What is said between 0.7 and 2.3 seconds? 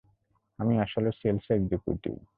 আসলে sales executive.